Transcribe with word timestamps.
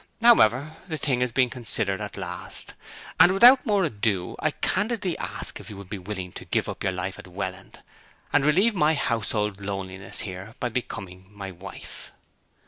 However, 0.23 0.71
the 0.87 0.97
thing 0.97 1.21
has 1.21 1.31
been 1.31 1.51
considered 1.51 2.01
at 2.01 2.17
last, 2.17 2.73
and 3.19 3.31
without 3.31 3.63
more 3.67 3.83
ado 3.83 4.35
I 4.39 4.49
candidly 4.49 5.15
ask 5.19 5.59
if 5.59 5.69
you 5.69 5.77
would 5.77 5.91
be 5.91 5.99
willing 5.99 6.31
to 6.31 6.45
give 6.45 6.67
up 6.67 6.81
your 6.81 6.91
life 6.91 7.19
at 7.19 7.27
Welland, 7.27 7.83
and 8.33 8.43
relieve 8.43 8.73
my 8.73 8.95
household 8.95 9.61
loneliness 9.61 10.21
here 10.21 10.55
by 10.59 10.69
becoming 10.69 11.27
my 11.29 11.51
wife. 11.51 12.11